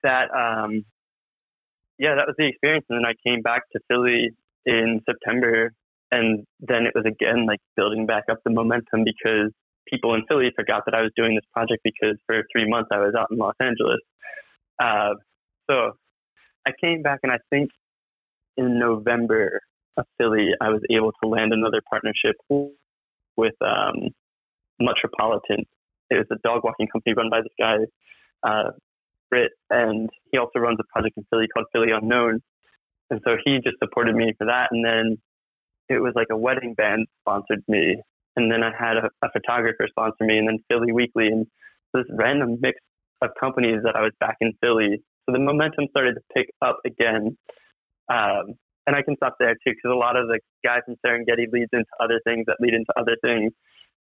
[0.02, 0.84] that, um,
[1.96, 2.86] yeah, that was the experience.
[2.90, 4.30] And then I came back to Philly
[4.66, 5.72] in September,
[6.10, 9.52] and then it was again like building back up the momentum because
[9.86, 12.98] people in Philly forgot that I was doing this project because for three months I
[12.98, 14.00] was out in Los Angeles.
[14.80, 15.14] Uh,
[15.70, 15.92] so
[16.66, 17.70] I came back, and I think
[18.56, 19.60] in November
[19.98, 24.08] of Philly, I was able to land another partnership with um,
[24.80, 25.64] Metropolitan.
[26.10, 27.76] It was a dog walking company run by this guy,
[28.42, 28.70] uh,
[29.30, 32.40] Britt, and he also runs a project in Philly called Philly Unknown.
[33.10, 34.68] And so he just supported me for that.
[34.70, 35.18] And then
[35.88, 38.00] it was like a wedding band sponsored me.
[38.36, 41.46] And then I had a, a photographer sponsor me, and then Philly Weekly, and
[41.92, 42.78] this random mix
[43.20, 45.02] of companies that I was back in Philly.
[45.26, 47.36] So the momentum started to pick up again.
[48.08, 48.54] Um,
[48.88, 51.68] and I can stop there too because a lot of the guys from Serengeti leads
[51.72, 53.52] into other things that lead into other things.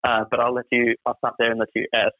[0.04, 0.94] Uh, but I'll let you.
[1.08, 2.14] I'll stop there and let you ask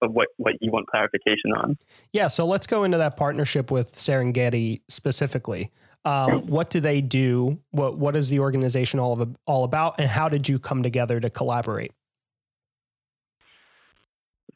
[0.00, 1.76] of what what you want clarification on.
[2.12, 5.72] Yeah, so let's go into that partnership with Serengeti specifically.
[6.04, 7.58] Um, what do they do?
[7.72, 11.18] What what is the organization all of, all about, and how did you come together
[11.18, 11.90] to collaborate?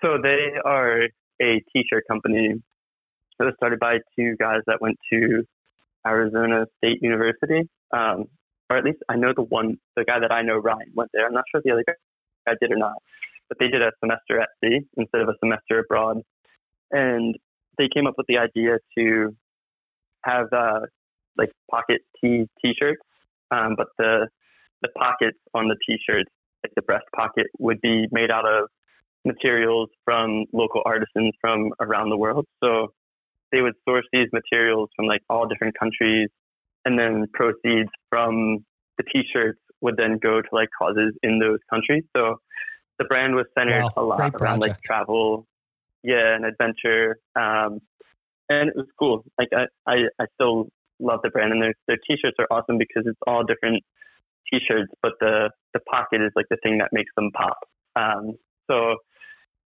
[0.00, 1.08] So they are
[1.42, 2.50] a t-shirt company
[3.40, 5.42] It was started by two guys that went to
[6.06, 8.24] Arizona State University, um,
[8.70, 11.26] or at least I know the one, the guy that I know, Ryan, went there.
[11.26, 12.96] I'm not sure if the other guy did or not,
[13.48, 16.18] but they did a semester at sea instead of a semester abroad,
[16.90, 17.36] and
[17.78, 19.34] they came up with the idea to
[20.24, 20.80] have uh,
[21.36, 23.00] like pocket t-shirts,
[23.50, 24.28] um, but the
[24.82, 26.30] the pockets on the t-shirts,
[26.62, 28.68] like the breast pocket, would be made out of
[29.24, 32.46] materials from local artisans from around the world.
[32.62, 32.88] So
[33.52, 36.28] they would source these materials from like all different countries,
[36.84, 38.64] and then proceeds from
[38.96, 42.04] the t-shirts would then go to like causes in those countries.
[42.16, 42.40] So
[42.98, 45.46] the brand was centered wow, a lot around like travel,
[46.02, 47.18] yeah, and adventure.
[47.36, 47.80] Um,
[48.48, 49.24] and it was cool.
[49.38, 53.04] Like I, I, I still love the brand, and their their t-shirts are awesome because
[53.06, 53.82] it's all different
[54.50, 57.58] t-shirts, but the the pocket is like the thing that makes them pop.
[57.94, 58.34] Um,
[58.70, 58.96] so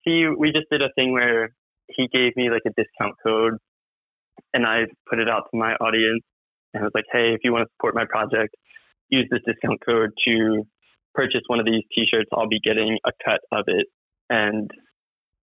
[0.03, 1.51] he, we just did a thing where
[1.89, 3.55] he gave me like a discount code,
[4.53, 6.23] and I put it out to my audience,
[6.75, 8.55] and I was like, hey, if you want to support my project,
[9.09, 10.63] use this discount code to
[11.15, 12.31] purchase one of these t-shirts.
[12.33, 13.87] I'll be getting a cut of it,
[14.29, 14.71] and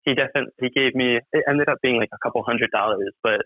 [0.06, 1.18] he definitely he gave me.
[1.34, 3.42] It ended up being like a couple hundred dollars, but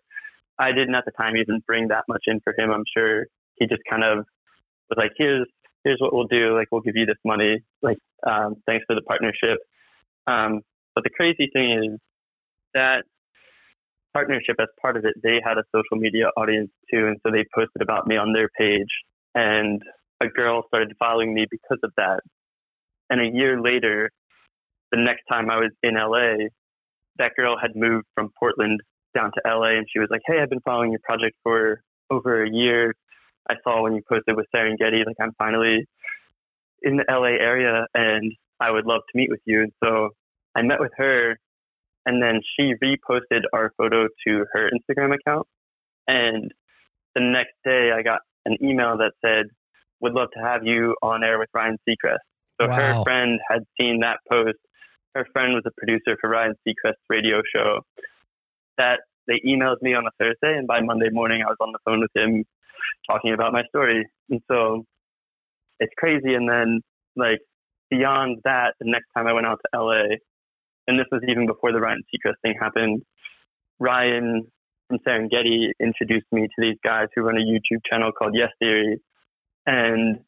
[0.59, 2.71] I didn't at the time even bring that much in for him.
[2.71, 4.25] I'm sure he just kind of
[4.89, 5.47] was like, here's
[5.83, 6.55] here's what we'll do.
[6.55, 7.63] Like we'll give you this money.
[7.81, 9.59] Like um, thanks for the partnership.
[10.27, 10.61] Um,
[10.95, 11.99] but the crazy thing is
[12.73, 13.03] that
[14.13, 17.45] partnership, as part of it, they had a social media audience too, and so they
[17.53, 18.89] posted about me on their page.
[19.35, 19.81] And
[20.21, 22.21] a girl started following me because of that.
[23.09, 24.11] And a year later,
[24.91, 26.49] the next time I was in LA,
[27.17, 28.79] that girl had moved from Portland
[29.15, 32.43] down to LA and she was like, Hey, I've been following your project for over
[32.43, 32.93] a year.
[33.49, 35.87] I saw when you posted with Serengeti, like I'm finally
[36.83, 39.61] in the LA area and I would love to meet with you.
[39.61, 40.09] And so
[40.55, 41.37] I met with her
[42.09, 45.45] and then she reposted our photo to her Instagram account.
[46.07, 46.51] And
[47.13, 49.45] the next day I got an email that said,
[50.01, 52.25] Would love to have you on air with Ryan Seacrest.
[52.59, 52.75] So wow.
[52.75, 54.57] her friend had seen that post.
[55.13, 57.81] Her friend was a producer for Ryan Seacrest's radio show
[58.79, 61.79] that they emailed me on a Thursday, and by Monday morning, I was on the
[61.85, 62.43] phone with him
[63.07, 64.03] talking about my story.
[64.31, 64.83] And so
[65.79, 66.33] it's crazy.
[66.33, 66.81] And then,
[67.15, 67.39] like,
[67.91, 70.15] beyond that, the next time I went out to LA,
[70.89, 73.03] and this was even before the Ryan Seacrest thing happened,
[73.79, 74.47] Ryan
[74.87, 78.99] from Serengeti introduced me to these guys who run a YouTube channel called Yes Theory.
[79.67, 80.21] And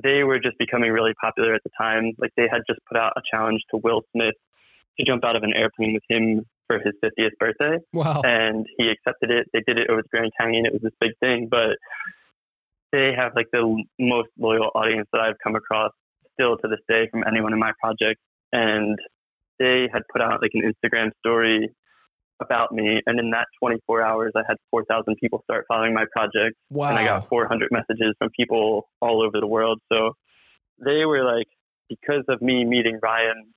[0.00, 2.12] they were just becoming really popular at the time.
[2.18, 4.36] Like, they had just put out a challenge to Will Smith
[4.96, 7.78] to jump out of an airplane with him for his 50th birthday.
[7.92, 8.22] Wow.
[8.24, 9.48] And he accepted it.
[9.52, 10.66] They did it over the Grand Canyon.
[10.66, 11.76] It was this big thing, but
[12.92, 15.90] they have like the most loyal audience that I've come across
[16.34, 18.20] still to this day from anyone in my project.
[18.52, 18.96] And
[19.60, 21.70] they had put out like an Instagram story
[22.40, 23.00] about me.
[23.06, 26.56] And in that 24 hours, I had 4,000 people start following my project.
[26.70, 26.88] Wow.
[26.88, 29.80] And I got 400 messages from people all over the world.
[29.92, 30.14] So
[30.84, 31.46] they were like,
[31.88, 33.52] because of me meeting Ryan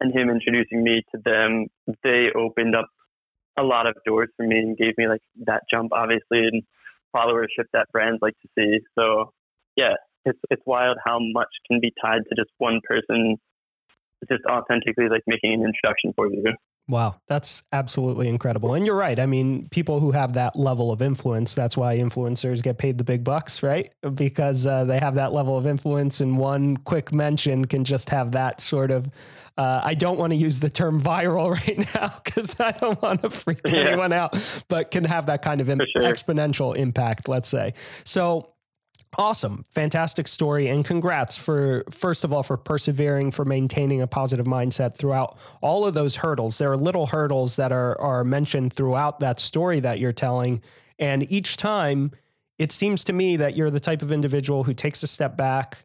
[0.00, 1.66] and him introducing me to them,
[2.02, 2.86] they opened up
[3.58, 6.62] a lot of doors for me and gave me like that jump, obviously, and
[7.14, 8.78] followership that brands like to see.
[8.98, 9.32] So
[9.76, 13.36] yeah, it's it's wild how much can be tied to just one person
[14.28, 16.42] just authentically like making an introduction for you.
[16.90, 18.74] Wow, that's absolutely incredible.
[18.74, 19.16] And you're right.
[19.18, 23.04] I mean, people who have that level of influence, that's why influencers get paid the
[23.04, 23.92] big bucks, right?
[24.14, 28.32] Because uh, they have that level of influence, and one quick mention can just have
[28.32, 29.08] that sort of.
[29.56, 33.20] Uh, I don't want to use the term viral right now because I don't want
[33.22, 33.80] to freak yeah.
[33.80, 36.02] anyone out, but can have that kind of Im- sure.
[36.02, 37.74] exponential impact, let's say.
[38.04, 38.52] So,
[39.18, 39.64] Awesome.
[39.70, 40.68] Fantastic story.
[40.68, 45.84] And congrats for, first of all, for persevering, for maintaining a positive mindset throughout all
[45.84, 46.58] of those hurdles.
[46.58, 50.60] There are little hurdles that are, are mentioned throughout that story that you're telling.
[50.98, 52.12] And each time,
[52.58, 55.84] it seems to me that you're the type of individual who takes a step back,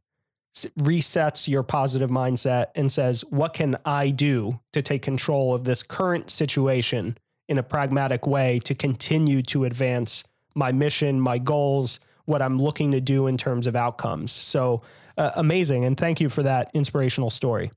[0.79, 5.81] resets your positive mindset, and says, What can I do to take control of this
[5.81, 11.99] current situation in a pragmatic way to continue to advance my mission, my goals?
[12.25, 14.31] What I'm looking to do in terms of outcomes.
[14.31, 14.81] So
[15.17, 15.85] uh, amazing.
[15.85, 17.71] And thank you for that inspirational story.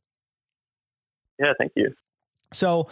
[1.38, 1.94] Yeah, thank you.
[2.52, 2.88] So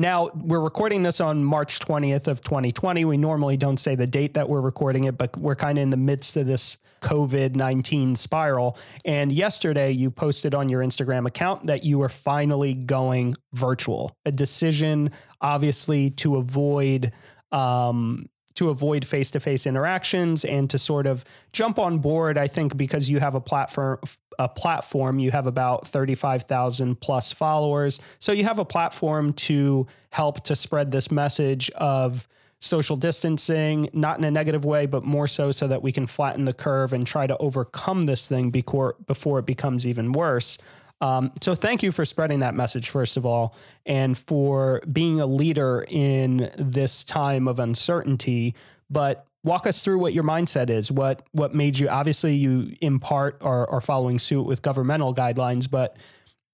[0.00, 3.04] Now, we're recording this on March 20th of 2020.
[3.04, 5.90] We normally don't say the date that we're recording it, but we're kind of in
[5.90, 8.78] the midst of this COVID 19 spiral.
[9.04, 14.32] And yesterday, you posted on your Instagram account that you were finally going virtual, a
[14.32, 15.10] decision,
[15.42, 17.12] obviously, to avoid.
[17.52, 22.38] Um, to avoid face to face interactions and to sort of jump on board.
[22.38, 23.98] I think because you have a platform,
[24.38, 28.00] a platform, you have about 35,000 plus followers.
[28.18, 32.26] So you have a platform to help to spread this message of
[32.60, 36.44] social distancing, not in a negative way, but more so so that we can flatten
[36.44, 40.58] the curve and try to overcome this thing before, before it becomes even worse.
[41.00, 43.54] Um, so thank you for spreading that message, first of all,
[43.86, 48.54] and for being a leader in this time of uncertainty.
[48.90, 50.92] But walk us through what your mindset is.
[50.92, 55.70] What what made you obviously you in part are, are following suit with governmental guidelines,
[55.70, 55.96] but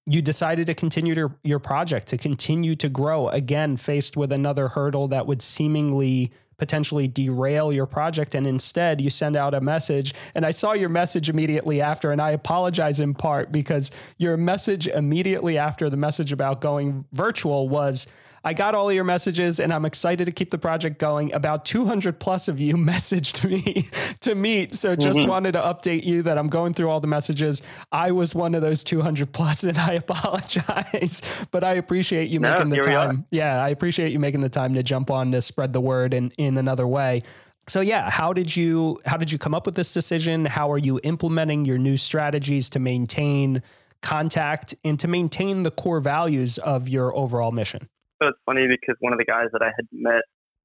[0.06, 4.68] you decided to continue to, your project to continue to grow again faced with another
[4.68, 8.34] hurdle that would seemingly potentially derail your project.
[8.34, 12.20] And instead you send out a message and I saw your message immediately after and
[12.20, 18.06] I apologize in part because your message immediately after the message about going virtual was
[18.46, 21.34] I got all your messages and I'm excited to keep the project going.
[21.34, 23.88] About 200 plus of you messaged me
[24.20, 24.72] to meet.
[24.72, 25.28] So just mm-hmm.
[25.28, 27.60] wanted to update you that I'm going through all the messages.
[27.90, 32.52] I was one of those 200 plus and I apologize, but I appreciate you no,
[32.52, 33.26] making the time.
[33.32, 36.30] Yeah, I appreciate you making the time to jump on to spread the word in,
[36.38, 37.24] in another way.
[37.68, 40.44] So yeah, how did you how did you come up with this decision?
[40.44, 43.60] How are you implementing your new strategies to maintain
[44.02, 47.88] contact and to maintain the core values of your overall mission?
[48.20, 50.22] So it's funny because one of the guys that I had met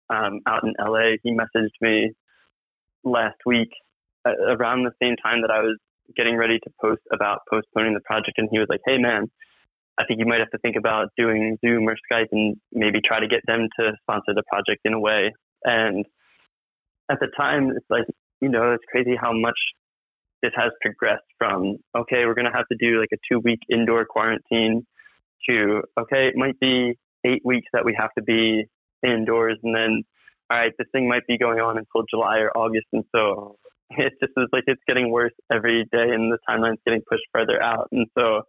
[0.10, 2.12] um, out in LA, he messaged me
[3.04, 3.70] last week
[4.26, 5.78] uh, around the same time that I was
[6.16, 9.28] getting ready to post about postponing the project, and he was like, "Hey, man."
[10.00, 13.20] I think you might have to think about doing Zoom or Skype and maybe try
[13.20, 15.32] to get them to sponsor the project in a way.
[15.64, 16.06] And
[17.12, 18.06] at the time, it's like,
[18.40, 19.58] you know, it's crazy how much
[20.42, 23.60] this has progressed from, okay, we're going to have to do like a two week
[23.70, 24.88] indoor quarantine
[25.48, 28.66] to, okay, it might be eight weeks that we have to be
[29.04, 30.04] indoors, and then
[30.50, 33.56] all right, this thing might be going on until July or August, and so
[33.92, 37.62] it just is like it's getting worse every day, and the timeline's getting pushed further
[37.62, 37.88] out.
[37.92, 38.42] And so,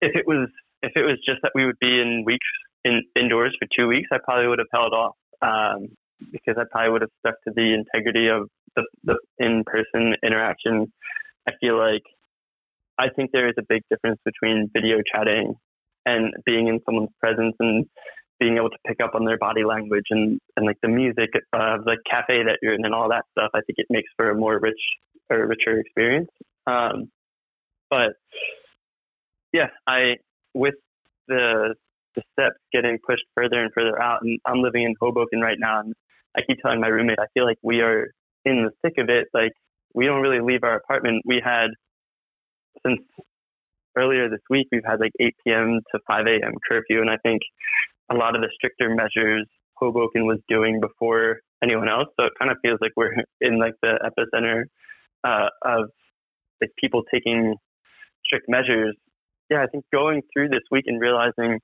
[0.00, 0.48] if it was
[0.82, 2.46] if it was just that we would be in weeks
[2.84, 5.88] in indoors for two weeks, I probably would have held off um,
[6.32, 10.92] because I probably would have stuck to the integrity of the, the in person interaction.
[11.46, 12.02] I feel like
[12.98, 15.54] I think there is a big difference between video chatting
[16.06, 17.86] and being in someone's presence and
[18.40, 21.84] being able to pick up on their body language and, and like the music of
[21.84, 24.34] the cafe that you're in and all that stuff, I think it makes for a
[24.34, 24.80] more rich
[25.30, 26.30] or richer experience.
[26.66, 27.10] Um,
[27.90, 28.12] but
[29.52, 30.16] yeah, I
[30.54, 30.74] with
[31.26, 31.74] the
[32.14, 35.80] the steps getting pushed further and further out, and I'm living in Hoboken right now,
[35.80, 35.94] and
[36.36, 38.08] I keep telling my roommate I feel like we are
[38.44, 39.28] in the thick of it.
[39.32, 39.52] Like
[39.94, 41.22] we don't really leave our apartment.
[41.24, 41.68] We had
[42.86, 43.00] since
[43.98, 45.80] earlier this week, we've had like 8 p.m.
[45.92, 46.54] to 5 a.m.
[46.68, 47.42] curfew, and I think
[48.10, 52.08] a lot of the stricter measures Hoboken was doing before anyone else.
[52.18, 54.64] So it kind of feels like we're in like the epicenter
[55.24, 55.90] uh, of
[56.60, 57.56] like people taking
[58.24, 58.96] strict measures.
[59.50, 61.60] Yeah, I think going through this week and realizing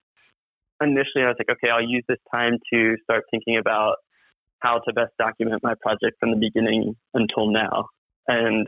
[0.81, 3.97] initially I was like, okay, I'll use this time to start thinking about
[4.61, 7.87] how to best document my project from the beginning until now.
[8.27, 8.67] And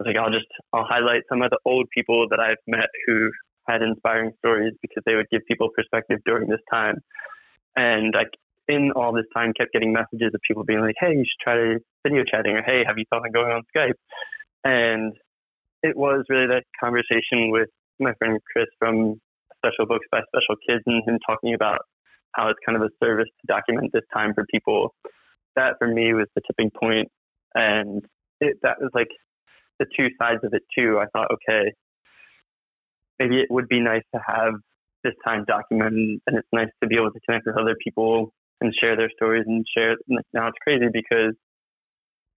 [0.00, 3.30] I think I'll just I'll highlight some of the old people that I've met who
[3.68, 6.96] had inspiring stories because they would give people perspective during this time.
[7.76, 8.24] And I,
[8.68, 11.54] in all this time, kept getting messages of people being like, "Hey, you should try
[11.56, 13.94] to video chatting," or "Hey, have you thought of going on Skype?"
[14.64, 15.14] And
[15.82, 17.68] it was really that conversation with
[18.00, 19.20] my friend Chris from
[19.58, 21.80] Special Books by Special Kids and him talking about
[22.32, 24.94] how it's kind of a service to document this time for people.
[25.56, 27.08] That for me was the tipping point,
[27.54, 28.04] and
[28.40, 29.08] it, that was like
[29.84, 30.98] the two sides of it too.
[30.98, 31.72] I thought, okay,
[33.18, 34.54] maybe it would be nice to have
[35.02, 38.72] this time documented, and it's nice to be able to connect with other people and
[38.80, 39.96] share their stories and share.
[40.32, 41.34] Now it's crazy because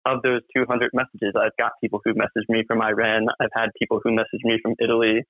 [0.06, 3.26] of those 200 messages, I've got people who messaged me from Iran.
[3.40, 5.22] I've had people who messaged me from Italy,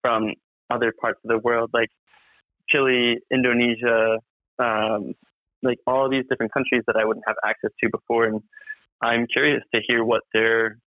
[0.00, 0.32] from
[0.70, 1.88] other parts of the world, like
[2.70, 4.18] Chile, Indonesia,
[4.58, 5.14] um,
[5.62, 8.24] like all these different countries that I wouldn't have access to before.
[8.24, 8.40] And
[9.02, 10.78] I'm curious to hear what their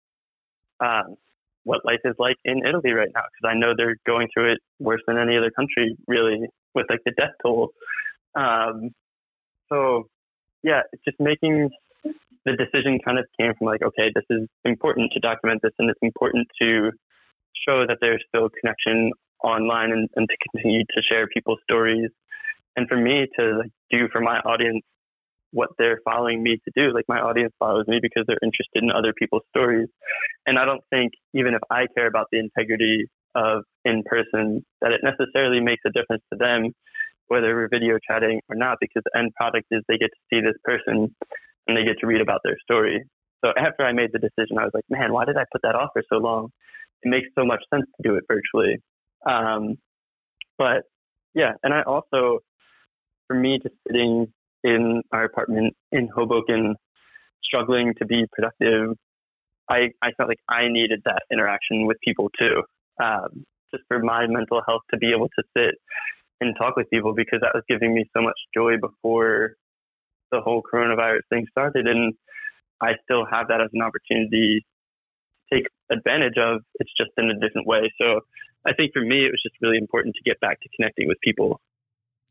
[0.81, 1.15] um,
[1.63, 4.59] what life is like in Italy right now because I know they're going through it
[4.79, 6.39] worse than any other country, really,
[6.73, 7.69] with like the death toll.
[8.35, 8.91] Um,
[9.69, 10.07] so,
[10.63, 11.69] yeah, it's just making
[12.03, 15.89] the decision kind of came from like, okay, this is important to document this, and
[15.89, 16.91] it's important to
[17.67, 19.11] show that there's still connection
[19.43, 22.09] online and, and to continue to share people's stories
[22.75, 24.83] and for me to like, do for my audience
[25.51, 26.93] what they're following me to do.
[26.93, 29.87] Like my audience follows me because they're interested in other people's stories.
[30.45, 34.91] And I don't think even if I care about the integrity of in person, that
[34.91, 36.71] it necessarily makes a difference to them
[37.27, 40.41] whether we're video chatting or not, because the end product is they get to see
[40.41, 41.15] this person
[41.67, 43.05] and they get to read about their story.
[43.43, 45.73] So after I made the decision, I was like, man, why did I put that
[45.73, 46.49] off for so long?
[47.03, 48.81] It makes so much sense to do it virtually.
[49.25, 49.77] Um,
[50.57, 50.83] but
[51.33, 52.39] yeah, and I also,
[53.27, 54.27] for me, just sitting
[54.63, 56.75] in our apartment in Hoboken,
[57.43, 58.97] struggling to be productive,
[59.69, 62.63] I, I felt like I needed that interaction with people too,
[63.01, 65.75] um, just for my mental health to be able to sit
[66.41, 69.53] and talk with people because that was giving me so much joy before
[70.31, 71.87] the whole coronavirus thing started.
[71.87, 72.13] And
[72.81, 74.65] I still have that as an opportunity
[75.49, 76.61] to take advantage of.
[76.79, 77.91] It's just in a different way.
[78.01, 78.21] So
[78.65, 81.17] I think for me, it was just really important to get back to connecting with
[81.23, 81.61] people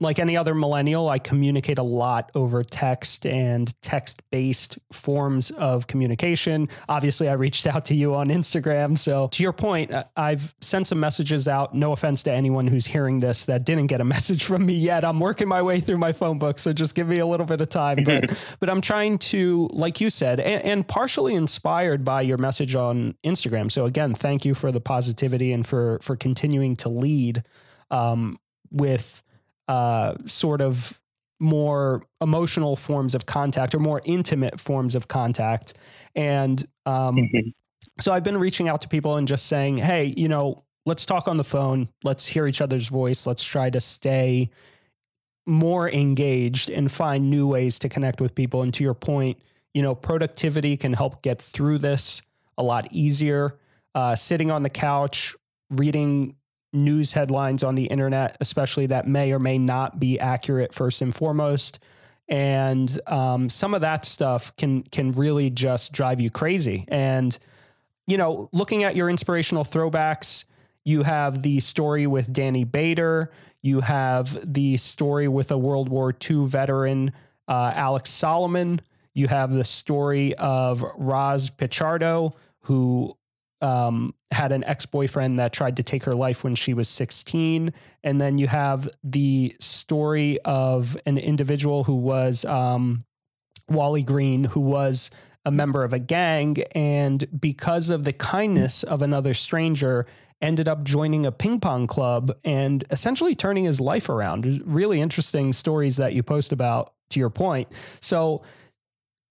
[0.01, 5.87] like any other millennial, I communicate a lot over text and text based forms of
[5.87, 6.71] communication.
[6.89, 8.97] Obviously, I reached out to you on Instagram.
[8.97, 11.75] So, to your point, I've sent some messages out.
[11.75, 15.05] No offense to anyone who's hearing this that didn't get a message from me yet.
[15.05, 16.59] I'm working my way through my phone book.
[16.59, 18.03] So, just give me a little bit of time.
[18.03, 22.75] But, but I'm trying to, like you said, and, and partially inspired by your message
[22.75, 23.71] on Instagram.
[23.71, 27.45] So, again, thank you for the positivity and for, for continuing to lead
[27.91, 28.39] um,
[28.71, 29.23] with
[29.71, 31.01] uh, sort of
[31.39, 35.75] more emotional forms of contact or more intimate forms of contact.
[36.17, 37.51] And um, mm-hmm.
[38.01, 41.29] so I've been reaching out to people and just saying, hey, you know, let's talk
[41.29, 41.89] on the phone.
[42.03, 43.29] Let's hear each other's voice.
[43.29, 44.51] Let's try to stay
[45.47, 48.63] more engaged and find new ways to connect with people.
[48.63, 49.39] And to your point,
[49.73, 52.23] you know, productivity can help get through this
[52.59, 53.57] a lot easier.
[53.95, 55.37] Uh, sitting on the couch,
[55.71, 56.35] reading
[56.73, 61.15] news headlines on the internet, especially that may or may not be accurate first and
[61.15, 61.79] foremost.
[62.29, 66.85] And um, some of that stuff can can really just drive you crazy.
[66.89, 67.37] And
[68.07, 70.45] you know, looking at your inspirational throwbacks,
[70.85, 73.31] you have the story with Danny Bader.
[73.63, 77.13] You have the story with a World War II veteran,
[77.47, 78.81] uh, Alex Solomon.
[79.13, 83.17] You have the story of Roz Pichardo, who
[83.61, 87.73] um, had an ex boyfriend that tried to take her life when she was 16.
[88.05, 93.05] And then you have the story of an individual who was um,
[93.69, 95.11] Wally Green, who was
[95.45, 96.59] a member of a gang.
[96.75, 100.07] And because of the kindness of another stranger,
[100.43, 104.63] ended up joining a ping pong club and essentially turning his life around.
[104.65, 107.69] Really interesting stories that you post about, to your point.
[108.01, 108.43] So,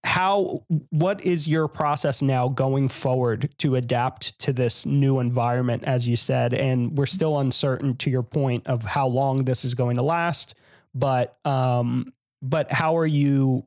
[0.02, 6.08] how what is your process now going forward to adapt to this new environment as
[6.08, 9.96] you said and we're still uncertain to your point of how long this is going
[9.96, 10.54] to last
[10.94, 13.66] but um but how are you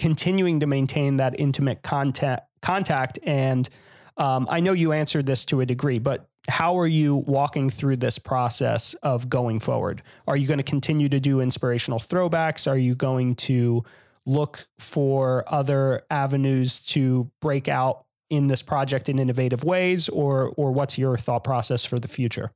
[0.00, 3.68] continuing to maintain that intimate contact contact and
[4.16, 7.96] um, I know you answered this to a degree, but how are you walking through
[7.96, 10.02] this process of going forward?
[10.26, 12.70] Are you going to continue to do inspirational throwbacks?
[12.70, 13.84] Are you going to
[14.26, 20.72] look for other avenues to break out in this project in innovative ways, or or
[20.72, 22.50] what's your thought process for the future?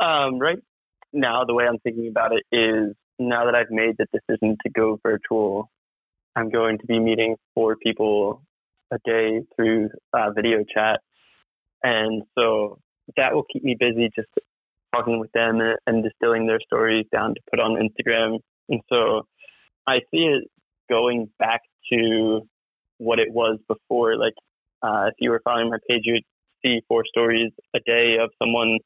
[0.00, 0.58] Um, right
[1.12, 4.70] now, the way I'm thinking about it is now that I've made the decision to
[4.70, 5.70] go virtual,
[6.36, 8.42] I'm going to be meeting four people
[8.90, 11.00] a day through uh, video chat,
[11.82, 12.78] and so
[13.16, 14.28] that will keep me busy just
[14.94, 18.38] talking with them and distilling their stories down to put on Instagram.
[18.68, 19.26] And so
[19.88, 20.44] I see it
[20.90, 21.62] going back
[21.92, 22.42] to
[22.98, 24.16] what it was before.
[24.16, 24.34] Like,
[24.82, 26.24] uh, if you were following my page, you'd
[26.62, 28.78] see four stories a day of someone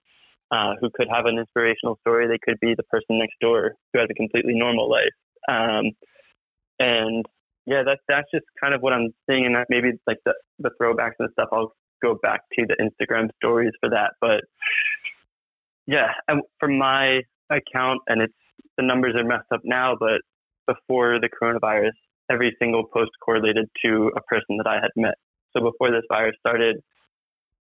[0.52, 2.28] uh, who could have an inspirational story.
[2.28, 5.16] They could be the person next door who has a completely normal life.
[5.48, 5.90] Um,
[6.78, 7.24] and
[7.66, 10.70] yeah, that's that's just kind of what I'm seeing, and that maybe like the the
[10.80, 11.48] throwbacks and stuff.
[11.52, 11.72] I'll
[12.02, 14.42] go back to the Instagram stories for that, but
[15.86, 16.08] yeah,
[16.58, 18.34] for my account, and it's
[18.76, 20.20] the numbers are messed up now, but
[20.66, 21.92] before the coronavirus,
[22.30, 25.14] every single post correlated to a person that I had met.
[25.52, 26.76] So before this virus started,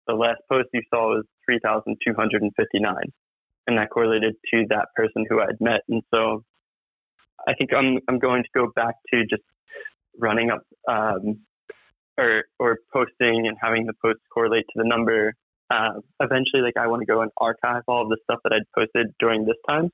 [0.06, 2.96] the last post you saw was 3,259,
[3.66, 5.80] and that correlated to that person who I had met.
[5.88, 6.44] And so
[7.46, 9.42] I think I'm I'm going to go back to just
[10.18, 11.40] running up um,
[12.16, 15.34] or or posting and having the posts correlate to the number.
[15.70, 18.70] Uh, eventually, like I want to go and archive all of the stuff that I'd
[18.74, 19.92] posted during this time,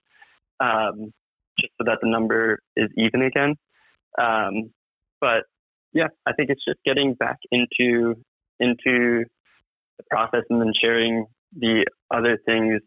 [0.61, 1.13] um,
[1.59, 3.55] just so that the number is even again.
[4.21, 4.73] Um,
[5.21, 5.45] but
[5.93, 8.15] yeah, I think it's just getting back into
[8.61, 9.25] into
[9.99, 11.27] the process and then sharing
[11.57, 12.81] the other things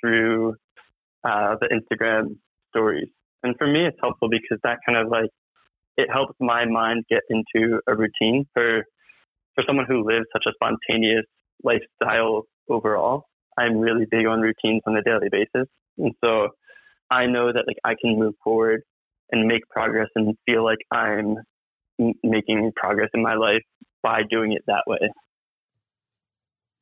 [0.00, 0.54] through
[1.24, 2.36] uh, the Instagram
[2.70, 3.08] stories.
[3.42, 5.30] And for me, it's helpful because that kind of like
[5.96, 8.84] it helps my mind get into a routine for
[9.54, 11.24] for someone who lives such a spontaneous
[11.62, 13.24] lifestyle overall.
[13.56, 16.48] I'm really big on routines on a daily basis, and so
[17.10, 18.82] I know that like I can move forward
[19.30, 21.36] and make progress and feel like I'm
[22.22, 23.62] making progress in my life
[24.02, 24.98] by doing it that way.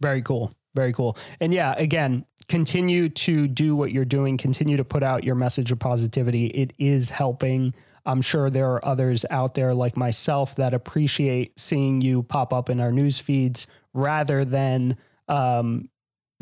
[0.00, 0.52] Very cool.
[0.74, 1.16] Very cool.
[1.40, 5.70] And yeah, again, continue to do what you're doing, continue to put out your message
[5.70, 6.46] of positivity.
[6.46, 7.74] It is helping.
[8.06, 12.70] I'm sure there are others out there like myself that appreciate seeing you pop up
[12.70, 14.96] in our news feeds rather than
[15.28, 15.88] um,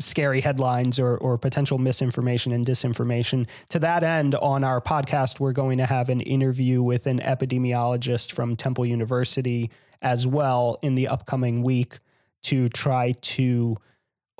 [0.03, 3.47] scary headlines or, or potential misinformation and disinformation.
[3.69, 8.31] To that end, on our podcast, we're going to have an interview with an epidemiologist
[8.31, 9.71] from Temple University
[10.01, 11.99] as well in the upcoming week
[12.43, 13.77] to try to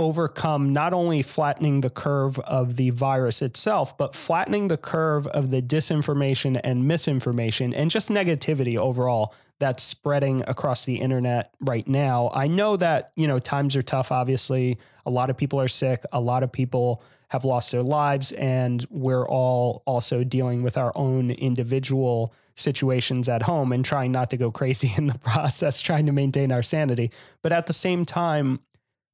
[0.02, 5.52] overcome not only flattening the curve of the virus itself, but flattening the curve of
[5.52, 12.32] the disinformation and misinformation and just negativity overall that's spreading across the internet right now.
[12.34, 14.80] I know that, you know, times are tough, obviously.
[15.06, 18.86] A lot of people are sick, a lot of people have lost their lives, and
[18.90, 24.38] we're all also dealing with our own individual situations at home and trying not to
[24.38, 27.12] go crazy in the process, trying to maintain our sanity.
[27.42, 28.60] But at the same time,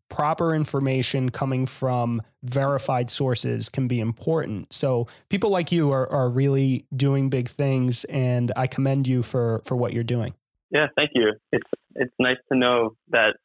[0.10, 4.72] proper information coming from verified sources can be important.
[4.74, 9.62] So people like you are, are really doing big things and I commend you for,
[9.66, 10.34] for what you're doing.
[10.70, 11.34] Yeah, thank you.
[11.52, 13.36] It's it's nice to know that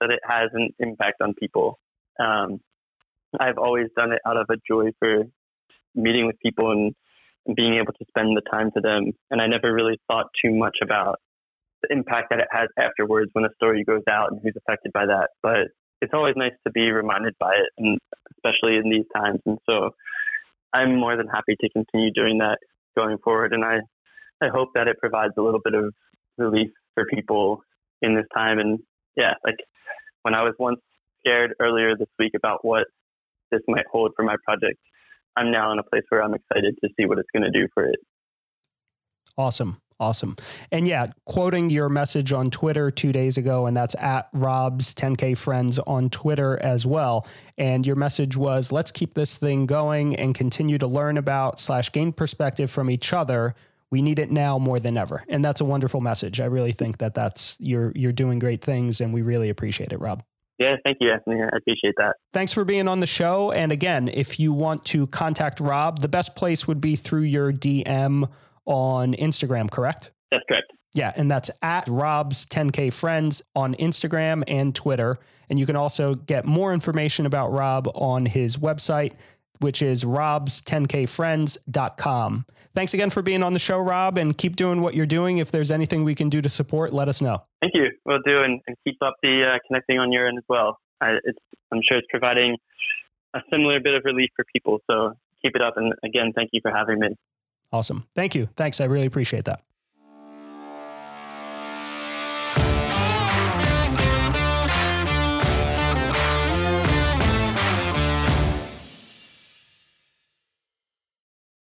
[0.00, 1.78] that it has an impact on people.
[2.20, 2.60] Um,
[3.38, 5.24] I've always done it out of a joy for
[5.94, 6.94] meeting with people and,
[7.54, 9.12] being able to spend the time to them.
[9.30, 11.20] And I never really thought too much about
[11.86, 15.06] the impact that it has afterwards when a story goes out and who's affected by
[15.06, 15.28] that.
[15.42, 15.68] But
[16.02, 17.98] it's always nice to be reminded by it, and
[18.36, 19.40] especially in these times.
[19.46, 19.90] And so
[20.72, 22.58] I'm more than happy to continue doing that
[22.96, 23.52] going forward.
[23.52, 23.78] And I,
[24.42, 25.94] I hope that it provides a little bit of
[26.38, 27.60] relief for people
[28.02, 28.58] in this time.
[28.58, 28.80] And
[29.16, 29.56] yeah, like
[30.22, 30.80] when I was once
[31.20, 32.86] scared earlier this week about what
[33.50, 34.78] this might hold for my project,
[35.36, 37.68] I'm now in a place where I'm excited to see what it's going to do
[37.74, 37.98] for it.
[39.38, 39.80] Awesome.
[39.98, 40.36] Awesome.
[40.70, 45.36] And yeah, quoting your message on Twitter two days ago, and that's at Rob's 10K
[45.36, 47.26] Friends on Twitter as well.
[47.56, 51.92] And your message was let's keep this thing going and continue to learn about slash
[51.92, 53.54] gain perspective from each other.
[53.90, 55.24] We need it now more than ever.
[55.28, 56.40] And that's a wonderful message.
[56.40, 60.00] I really think that that's you're you're doing great things and we really appreciate it,
[60.00, 60.22] Rob.
[60.58, 61.42] Yeah, thank you, Anthony.
[61.42, 62.16] I appreciate that.
[62.32, 63.52] Thanks for being on the show.
[63.52, 67.52] And again, if you want to contact Rob, the best place would be through your
[67.52, 68.28] DM
[68.66, 70.10] on Instagram, correct?
[70.30, 70.72] That's correct.
[70.92, 75.18] Yeah, and that's at Rob's 10K Friends on Instagram and Twitter.
[75.50, 79.12] And you can also get more information about Rob on his website,
[79.60, 82.46] which is robs10kfriends.com.
[82.74, 85.38] Thanks again for being on the show, Rob, and keep doing what you're doing.
[85.38, 87.42] If there's anything we can do to support, let us know.
[87.60, 87.90] Thank you.
[88.04, 90.78] We'll do, and, and keep up the uh, connecting on your end as well.
[91.00, 91.16] I,
[91.72, 92.56] I'm sure it's providing
[93.34, 94.78] a similar bit of relief for people.
[94.90, 95.12] So
[95.42, 95.76] keep it up.
[95.76, 97.08] And again, thank you for having me.
[97.72, 98.06] Awesome.
[98.14, 98.48] Thank you.
[98.56, 98.80] Thanks.
[98.80, 99.62] I really appreciate that.